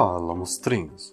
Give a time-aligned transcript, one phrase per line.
[0.00, 1.12] Fala, monstrinhos!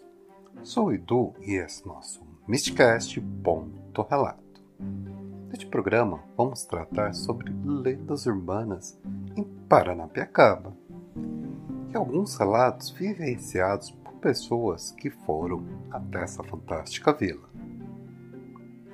[0.61, 4.61] Sou o Edu e esse é nosso Mysticast Ponto Relato.
[5.49, 8.95] Neste programa vamos tratar sobre lendas urbanas
[9.35, 10.71] em Paranapiacaba
[11.91, 17.49] e alguns relatos vivenciados por pessoas que foram até essa fantástica vila.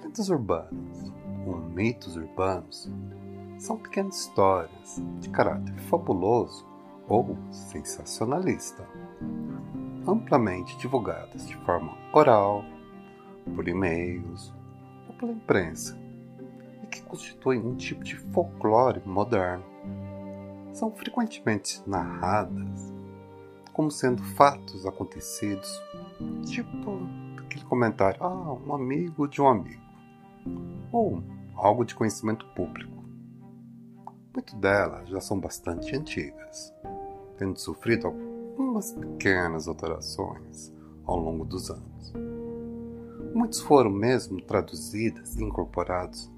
[0.01, 1.11] Lendas urbanas
[1.45, 2.89] ou mitos urbanos
[3.59, 6.65] são pequenas histórias de caráter fabuloso
[7.09, 8.87] ou sensacionalista,
[10.07, 12.63] amplamente divulgadas de forma oral,
[13.55, 14.53] por e-mails
[15.07, 15.97] ou pela imprensa,
[16.83, 19.65] e que constituem um tipo de folclore moderno.
[20.73, 22.93] São frequentemente narradas
[23.73, 25.81] como sendo fatos acontecidos,
[26.45, 26.99] tipo
[27.39, 29.81] aquele comentário: ah, um amigo de um amigo,
[30.91, 31.23] ou
[31.55, 32.91] algo de conhecimento público.
[34.33, 36.73] Muitas delas já são bastante antigas
[37.41, 38.07] tendo sofrido
[38.61, 40.71] algumas pequenas alterações
[41.03, 42.13] ao longo dos anos.
[43.33, 46.31] Muitos foram mesmo traduzidas e incorporados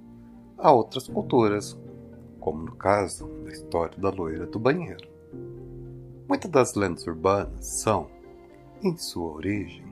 [0.58, 1.78] a outras culturas,
[2.40, 5.08] como no caso da história da loira do banheiro.
[6.28, 8.08] Muitas das lendas urbanas são,
[8.82, 9.86] em sua origem,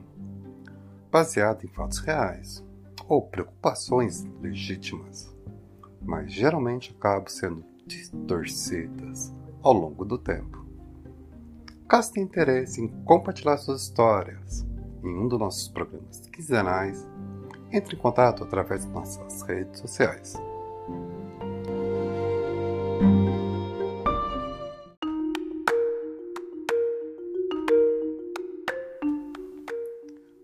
[1.12, 2.64] baseadas em fatos reais
[3.08, 5.36] ou preocupações legítimas,
[6.02, 10.61] mas geralmente acabam sendo distorcidas ao longo do tempo.
[11.92, 14.66] Caso tenha interesse em compartilhar suas histórias
[15.04, 17.06] em um dos nossos programas quinzenais,
[17.70, 20.36] entre em contato através de nossas redes sociais.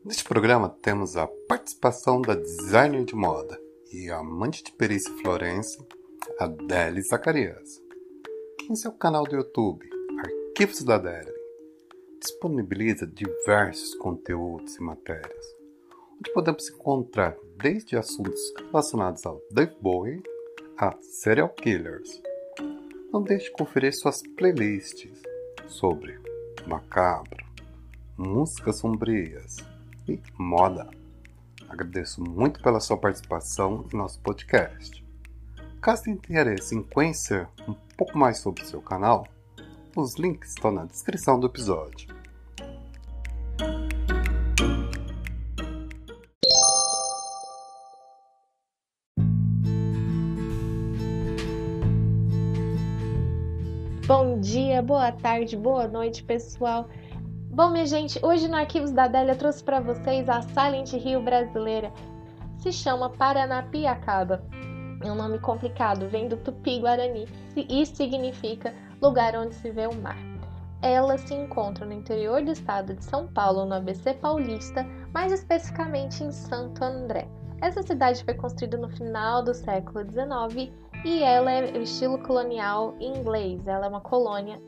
[0.04, 3.58] Neste programa temos a participação da designer de moda
[3.94, 5.80] e amante de perícia florense,
[6.42, 7.82] Adele Zacarias,
[8.60, 9.90] que em seu canal do YouTube,
[10.20, 11.37] Arquivos da Adele,
[12.20, 15.46] disponibiliza diversos conteúdos e matérias,
[16.18, 20.22] onde podemos encontrar desde assuntos relacionados ao Dave Bowie
[20.78, 22.22] a serial killers.
[23.12, 25.22] Não deixe de conferir suas playlists
[25.68, 26.20] sobre
[26.68, 27.46] macabro,
[28.18, 29.58] músicas sombrias
[30.08, 30.90] e moda.
[31.70, 35.06] Agradeço muito pela sua participação em nosso podcast.
[35.82, 39.28] Caso tenha interesse em conhecer um pouco mais sobre o seu canal,
[40.02, 42.16] os links estão na descrição do episódio.
[54.06, 56.88] Bom dia, boa tarde, boa noite, pessoal.
[57.50, 61.92] Bom, minha gente, hoje no Arquivos da Adélia trouxe para vocês a Silent Hill brasileira.
[62.60, 64.44] Se chama Paranapiacaba.
[65.04, 70.18] É um nome complicado, vem do tupi-guarani e significa lugar onde se vê o mar.
[70.82, 76.24] Ela se encontra no interior do estado de São Paulo, no ABC Paulista, mais especificamente
[76.24, 77.28] em Santo André.
[77.62, 80.72] Essa cidade foi construída no final do século XIX
[81.04, 83.66] e ela é estilo colonial inglês.
[83.68, 84.62] Ela é uma colônia.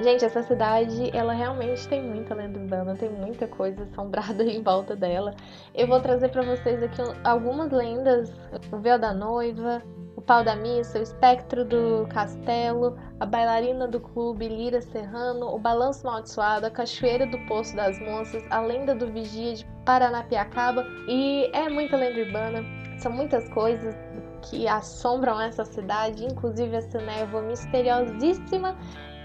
[0.00, 4.94] Gente, essa cidade, ela realmente tem muita lenda urbana, tem muita coisa assombrada em volta
[4.94, 5.34] dela.
[5.74, 8.32] Eu vou trazer para vocês aqui algumas lendas:
[8.70, 9.82] o véu da noiva,
[10.26, 16.04] pau da missa, o espectro do castelo, a bailarina do clube Lira Serrano, o balanço
[16.04, 21.68] maldiçoado, a cachoeira do Poço das Moças, a lenda do vigia de Paranapiacaba e é
[21.68, 22.64] muita lenda urbana.
[22.98, 23.94] São muitas coisas
[24.42, 28.76] que assombram essa cidade, inclusive essa névoa misteriosíssima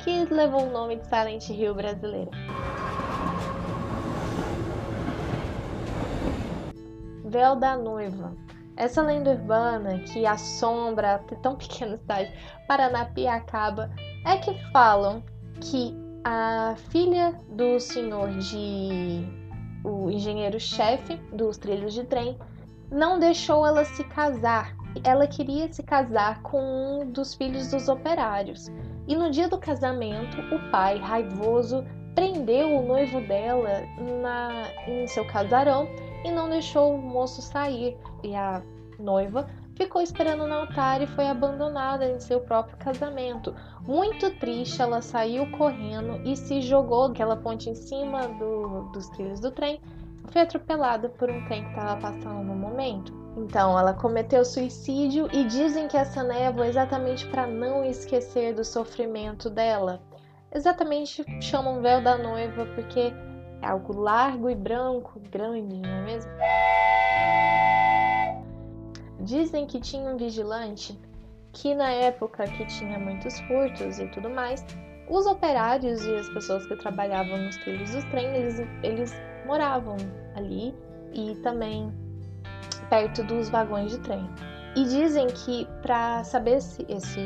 [0.03, 2.29] que levou o nome de Silent Hill brasileira.
[7.25, 8.35] Véu da Noiva
[8.76, 12.32] essa lenda urbana que assombra a tão pequena cidade,
[12.68, 13.91] Paranapiacaba,
[14.26, 15.23] é que falam
[15.59, 19.26] que a filha do senhor de.
[19.84, 22.38] o engenheiro-chefe dos trilhos de trem
[22.91, 24.76] não deixou ela se casar.
[25.03, 26.59] Ela queria se casar com
[27.02, 28.70] um dos filhos dos operários.
[29.08, 31.84] E no dia do casamento, o pai, raivoso,
[32.14, 33.82] prendeu o noivo dela
[34.22, 35.88] na, em seu casarão
[36.23, 37.97] e não deixou o moço sair.
[38.23, 38.62] E a
[39.00, 43.53] noiva ficou esperando no altar e foi abandonada em seu próprio casamento.
[43.82, 49.40] Muito triste, ela saiu correndo e se jogou daquela ponte em cima do, dos trilhos
[49.40, 49.82] do trem.
[50.28, 53.12] Foi atropelada por um trem que estava passando no momento.
[53.35, 58.64] Então, ela cometeu suicídio e dizem que essa névoa é exatamente para não esquecer do
[58.64, 60.02] sofrimento dela.
[60.53, 63.14] Exatamente chamam véu da noiva porque
[63.61, 66.31] é algo largo e branco, grande, não é mesmo?
[69.19, 70.99] Dizem que tinha um vigilante
[71.53, 74.66] que na época que tinha muitos furtos e tudo mais,
[75.09, 79.13] Os operários e as pessoas que trabalhavam nos trilhos dos trens, eles, eles
[79.46, 79.97] moravam
[80.35, 80.73] ali
[81.11, 81.91] e também
[82.90, 84.25] perto dos vagões de trem.
[84.73, 87.19] E dizem que para saber se esse,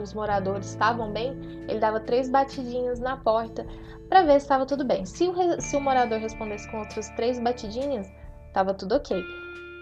[0.00, 1.38] os moradores estavam bem,
[1.68, 3.66] ele dava três batidinhas na porta
[4.08, 5.04] para ver se estava tudo bem.
[5.04, 8.10] Se o, se o morador respondesse com outras três batidinhas,
[8.48, 9.22] estava tudo ok.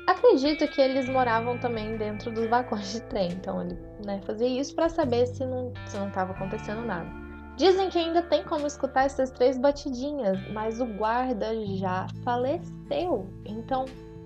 [0.07, 4.75] Acredito que eles moravam também dentro dos vagões de trem, então ele né, fazia isso
[4.75, 5.73] para saber se não
[6.09, 7.09] estava acontecendo nada.
[7.57, 13.31] Dizem que ainda tem como escutar essas três batidinhas, mas o guarda já faleceu.
[13.47, 13.85] Então,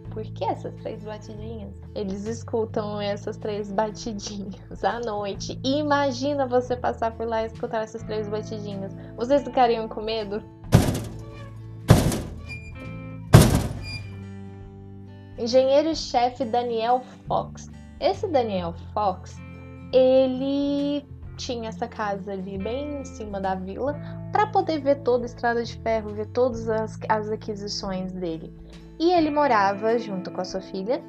[0.08, 1.74] por que essas três batidinhas?
[1.94, 5.58] Eles escutam essas três batidinhas à noite.
[5.64, 8.94] E imagina você passar por lá e escutar essas três batidinhas.
[9.16, 10.42] Vocês ficariam com medo?
[15.38, 17.70] Engenheiro-chefe Daniel Fox.
[18.00, 19.36] Esse Daniel Fox,
[19.92, 21.06] ele
[21.36, 23.96] tinha essa casa ali bem em cima da vila
[24.32, 28.52] para poder ver toda a estrada de ferro, ver todas as, as aquisições dele.
[28.98, 31.02] E ele morava junto com a sua filha,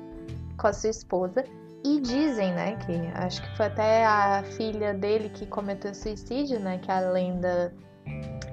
[0.58, 1.44] com a sua esposa,
[1.84, 6.78] e dizem, né, que acho que foi até a filha dele que cometeu suicídio, né,
[6.78, 7.74] que a lenda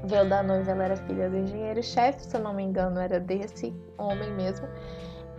[0.05, 3.75] veio da noiva, ela era filha do engenheiro-chefe, se eu não me engano, era desse
[3.99, 4.69] homem mesmo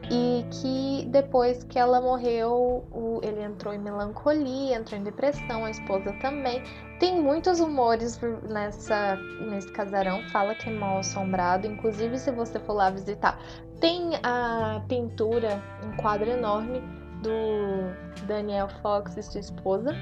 [0.09, 5.71] e que depois que ela morreu, o, ele entrou em melancolia, entrou em depressão, a
[5.71, 6.63] esposa também.
[6.99, 8.19] Tem muitos rumores
[8.49, 9.17] nessa,
[9.49, 13.37] nesse casarão, fala que é mal assombrado, inclusive se você for lá visitar.
[13.79, 16.81] Tem a pintura, um quadro enorme
[17.21, 19.95] do Daniel Fox e sua esposa.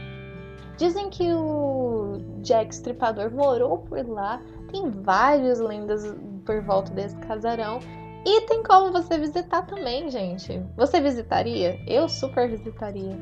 [0.77, 4.41] Dizem que o Jack Stripador morou por lá.
[4.71, 7.79] Tem várias lendas por volta desse casarão.
[8.25, 10.61] E tem como você visitar também, gente.
[10.75, 11.79] Você visitaria?
[11.87, 13.15] Eu super visitaria.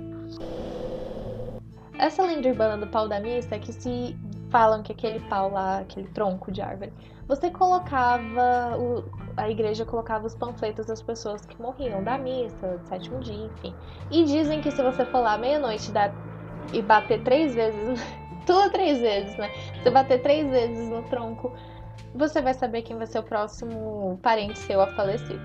[2.00, 4.18] Essa lenda urbana do pau da missa é que se
[4.50, 6.94] falam que aquele pau lá, aquele tronco de árvore,
[7.28, 9.04] você colocava, o,
[9.38, 13.74] a igreja colocava os panfletos das pessoas que morriam da missa, do sétimo dia, enfim.
[14.12, 15.92] E dizem que se você for lá meia-noite
[16.74, 18.00] e bater três vezes,
[18.46, 19.50] tudo três vezes, né?
[19.82, 21.54] Você bater três vezes no tronco,
[22.14, 25.40] você vai saber quem vai ser o próximo parente seu a falecer.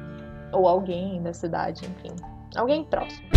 [0.52, 2.14] Ou alguém da cidade, enfim.
[2.56, 3.28] Alguém próximo.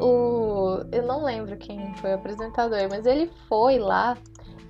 [0.00, 0.80] O...
[0.90, 4.16] Eu não lembro quem foi o apresentador, mas ele foi lá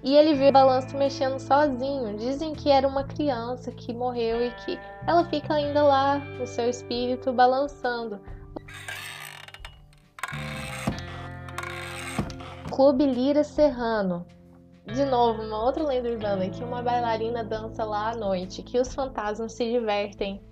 [0.04, 2.16] e ele viu o balanço mexendo sozinho.
[2.16, 6.68] Dizem que era uma criança que morreu e que ela fica ainda lá, o seu
[6.68, 8.20] espírito balançando.
[12.70, 14.26] Clube Lira Serrano
[14.86, 18.94] de novo, uma outra lenda urbana que uma bailarina dança lá à noite, que os
[18.94, 20.42] fantasmas se divertem.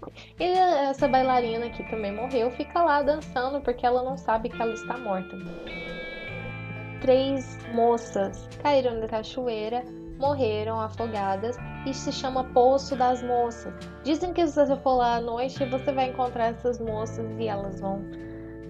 [0.40, 4.72] E essa bailarina que também morreu fica lá dançando porque ela não sabe que ela
[4.72, 5.36] está morta.
[7.02, 9.82] Três moças caíram da cachoeira,
[10.20, 13.74] morreram afogadas e se chama Poço das Moças.
[14.04, 17.80] Dizem que se você for lá à noite você vai encontrar essas moças e elas
[17.80, 18.00] vão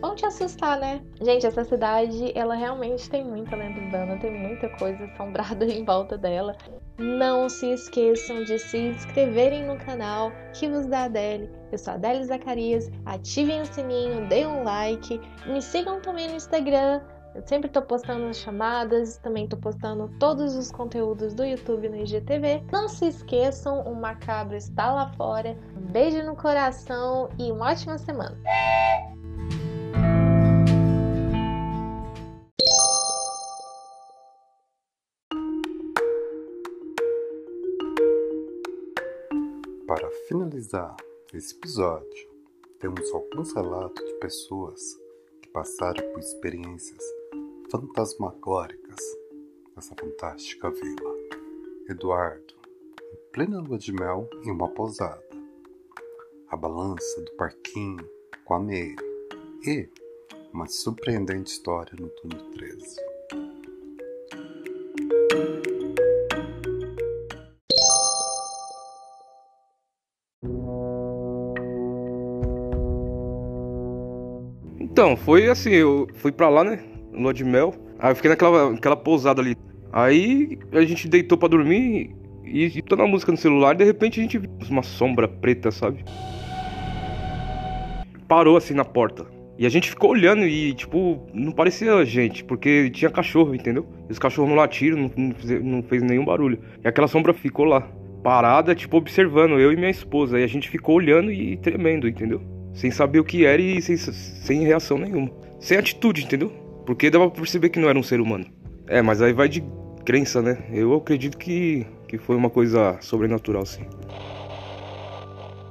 [0.01, 1.01] vão te assustar, né?
[1.21, 6.17] Gente, essa cidade, ela realmente tem muita lenda urbana, tem muita coisa assombrada em volta
[6.17, 6.57] dela.
[6.99, 11.51] Não se esqueçam de se inscreverem no canal Arquivos da Adele.
[11.71, 12.91] Eu sou a Adele Zacarias.
[13.05, 15.21] Ativem o sininho, deem um like.
[15.47, 17.01] Me sigam também no Instagram.
[17.35, 21.97] Eu sempre tô postando as chamadas, também tô postando todos os conteúdos do YouTube no
[21.97, 22.63] IGTV.
[22.71, 25.57] Não se esqueçam, o Macabro está lá fora.
[25.75, 28.39] Um beijo no coração e uma ótima semana.
[39.87, 40.95] Para finalizar
[41.33, 42.31] esse episódio,
[42.79, 44.81] temos alguns relatos de pessoas
[45.41, 47.22] que passaram por experiências
[47.73, 49.01] fantasmagóricas
[49.75, 51.17] nessa fantástica vila.
[51.89, 52.55] Eduardo,
[53.01, 55.25] em plena lua de mel em uma pousada.
[56.51, 58.07] A balança do parquinho
[58.45, 58.95] com a Meire
[59.67, 59.89] e
[60.53, 62.97] uma surpreendente história no túnel 13.
[74.79, 76.92] Então, foi assim, eu fui pra lá, né?
[77.13, 77.75] Lua de mel.
[77.99, 79.57] Aí eu fiquei naquela, naquela pousada ali.
[79.93, 82.15] Aí a gente deitou pra dormir
[82.45, 85.29] e, e tô na música no celular e de repente a gente viu uma sombra
[85.29, 86.05] preta, sabe?
[88.27, 89.27] Parou assim na porta.
[89.59, 93.87] E a gente ficou olhando e, tipo, não parecia gente, porque tinha cachorro, entendeu?
[94.09, 96.59] Os cachorros não latiram, não, não, fez, não fez nenhum barulho.
[96.83, 97.83] E aquela sombra ficou lá,
[98.25, 100.41] parada, tipo, observando eu e minha esposa.
[100.41, 102.41] E a gente ficou olhando e tremendo, entendeu?
[102.75, 105.31] sem saber o que era e sem, sem reação nenhuma.
[105.61, 106.53] Sem atitude, entendeu?
[106.85, 108.47] Porque dava pra perceber que não era um ser humano.
[108.87, 109.63] É, mas aí vai de
[110.05, 110.65] crença, né?
[110.73, 113.83] Eu acredito que, que foi uma coisa sobrenatural, sim.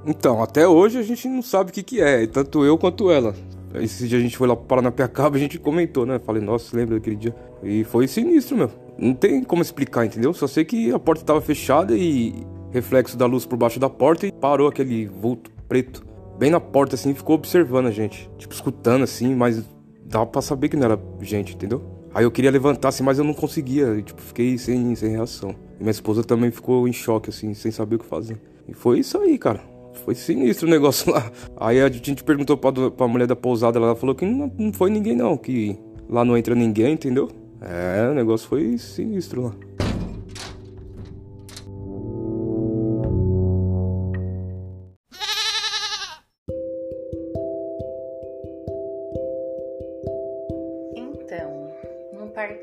[0.05, 3.35] Então, até hoje a gente não sabe o que, que é, tanto eu quanto ela.
[3.75, 6.19] Esse dia a gente foi lá para Paranapiacaba, a gente comentou, né?
[6.19, 7.35] Falei, nossa, lembra daquele dia?
[7.63, 8.71] E foi sinistro, meu.
[8.97, 10.33] Não tem como explicar, entendeu?
[10.33, 14.27] Só sei que a porta tava fechada e reflexo da luz por baixo da porta
[14.27, 16.03] e parou aquele vulto preto.
[16.37, 18.29] Bem na porta, assim, ficou observando a gente.
[18.37, 19.63] Tipo, escutando, assim, mas
[20.11, 21.81] dava pra saber que não era gente, entendeu?
[22.13, 23.95] Aí eu queria levantar, assim, mas eu não conseguia.
[23.95, 25.55] E, tipo, fiquei sem, sem reação.
[25.79, 28.39] E minha esposa também ficou em choque, assim, sem saber o que fazer.
[28.67, 29.61] E foi isso aí, cara.
[30.05, 31.31] Foi sinistro o negócio lá.
[31.57, 34.89] Aí a gente perguntou pra, pra mulher da pousada, ela falou que não, não foi
[34.89, 35.77] ninguém não, que
[36.09, 37.29] lá não entra ninguém, entendeu?
[37.61, 39.53] É, o negócio foi sinistro lá.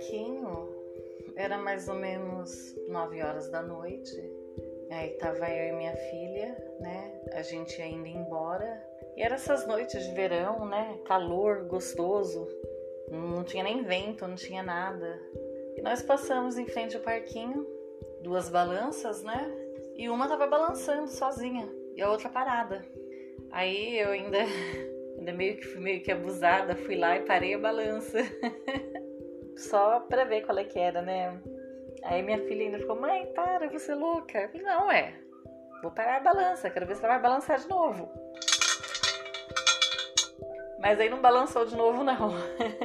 [0.08, 0.68] No parquinho,
[1.36, 4.16] era mais ou menos 9 horas da noite.
[4.90, 7.20] Aí tava eu e minha filha, né?
[7.32, 8.82] A gente ainda embora.
[9.16, 10.98] E eram essas noites de verão, né?
[11.04, 12.48] Calor gostoso.
[13.10, 15.20] Não tinha nem vento, não tinha nada.
[15.76, 17.66] E nós passamos em frente ao parquinho,
[18.22, 19.54] duas balanças, né?
[19.94, 22.84] E uma tava balançando sozinha e a outra parada.
[23.50, 24.38] Aí eu ainda,
[25.18, 28.18] ainda meio que meio que abusada, fui lá e parei a balança.
[29.58, 31.36] Só pra ver qual é que era, né?
[32.04, 34.38] Aí minha filha ainda ficou, mãe, para, você é louca.
[34.38, 35.14] Eu falei, não, é.
[35.82, 38.08] Vou parar a balança, quero ver se ela vai balançar de novo.
[40.78, 42.30] Mas aí não balançou de novo, não.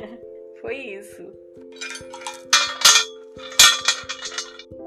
[0.61, 1.31] Foi isso.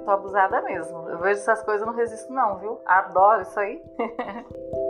[0.05, 1.09] Tô abusada mesmo.
[1.09, 2.81] Eu vejo essas coisas e não resisto, não, viu?
[2.85, 3.81] Adoro isso aí.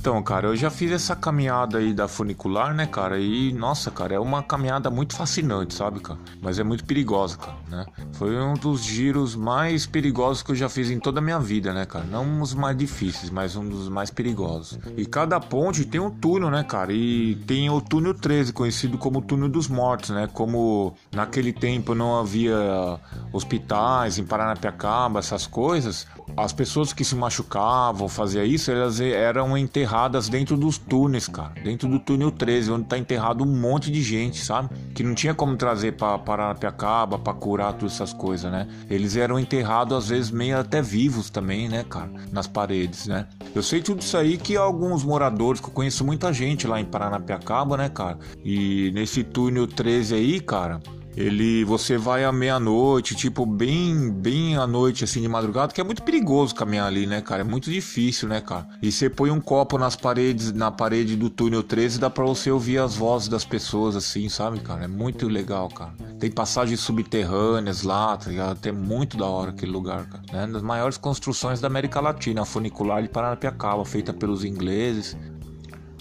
[0.00, 3.20] Então, cara, eu já fiz essa caminhada aí da funicular, né, cara?
[3.20, 6.18] E, nossa, cara, é uma caminhada muito fascinante, sabe, cara?
[6.40, 7.84] Mas é muito perigosa, cara, né?
[8.12, 11.74] Foi um dos giros mais perigosos que eu já fiz em toda a minha vida,
[11.74, 12.06] né, cara?
[12.06, 14.78] Não os mais difíceis, mas um dos mais perigosos.
[14.96, 16.94] E cada ponte tem um túnel, né, cara?
[16.94, 20.26] E tem o túnel 13, conhecido como túnel dos mortos, né?
[20.32, 22.98] Como naquele tempo não havia
[23.34, 29.89] hospitais em Paranapiacaba, essas coisas, as pessoas que se machucavam, fazia isso, elas eram enterradas
[29.90, 31.52] enterradas dentro dos túneis, cara.
[31.64, 34.70] Dentro do túnel 13, onde tá enterrado um monte de gente, sabe?
[34.94, 38.68] Que não tinha como trazer pra Paranapiacaba pra curar todas essas coisas, né?
[38.88, 42.10] Eles eram enterrados, às vezes, meio até vivos também, né, cara?
[42.30, 43.26] Nas paredes, né?
[43.52, 46.84] Eu sei tudo isso aí que alguns moradores, que eu conheço muita gente lá em
[46.84, 48.18] Paranapiacaba, né, cara?
[48.44, 50.80] E nesse túnel 13 aí, cara
[51.16, 55.84] ele você vai à meia-noite, tipo bem bem à noite assim de madrugada, que é
[55.84, 57.42] muito perigoso caminhar ali, né, cara?
[57.42, 58.66] É muito difícil, né, cara?
[58.80, 62.50] E você põe um copo nas paredes, na parede do túnel 13, dá para você
[62.50, 64.84] ouvir as vozes das pessoas assim, sabe, cara?
[64.84, 65.92] É muito legal, cara.
[66.18, 68.58] Tem passagens subterrâneas lá, tá ligado?
[68.58, 70.22] Tem muito da hora aquele lugar, cara.
[70.32, 70.52] Né?
[70.52, 75.16] Das maiores construções da América Latina, a funicular de Paranapiacaba, feita pelos ingleses.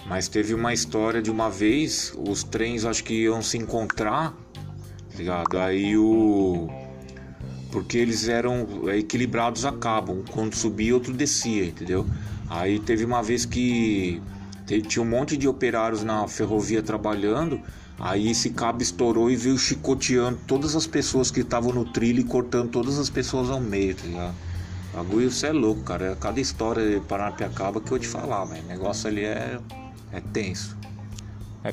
[0.06, 4.36] Mas teve uma história de uma vez, os trens acho que iam se encontrar
[5.20, 5.58] ligado?
[5.58, 6.70] Aí o.
[7.72, 12.06] Porque eles eram equilibrados a cabo, um quando subia, outro descia, entendeu?
[12.50, 14.20] Aí teve uma vez que
[14.88, 17.62] tinha um monte de operários na ferrovia trabalhando,
[18.00, 22.24] aí esse cabo estourou e veio chicoteando todas as pessoas que estavam no trilho e
[22.24, 24.36] cortando todas as pessoas ao meio, tá ligado?
[24.94, 26.12] Bagulho, isso é louco, cara.
[26.12, 28.64] É cada história de Paranapiacaba que eu te falar, velho.
[28.64, 29.60] O negócio ali é,
[30.12, 30.76] é tenso.
[31.64, 31.72] É...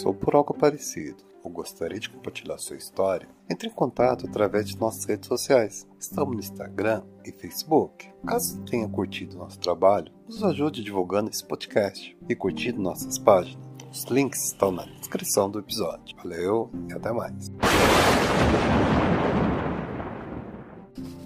[0.00, 4.78] passou por algo parecido ou gostaria de compartilhar sua história, entre em contato através de
[4.78, 5.86] nossas redes sociais.
[5.98, 8.08] Estamos no Instagram e Facebook.
[8.26, 13.62] Caso tenha curtido nosso trabalho, nos ajude divulgando esse podcast e curtindo nossas páginas.
[13.90, 16.16] Os links estão na descrição do episódio.
[16.16, 17.50] Valeu e até mais.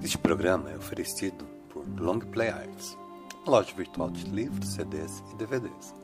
[0.02, 2.98] Este programa é oferecido por Long Play Arts,
[3.46, 5.94] loja virtual de livros, CDs e DVDs.